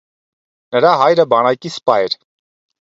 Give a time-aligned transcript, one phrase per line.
[0.77, 2.21] Նրա հայրը բանակի սպա էր։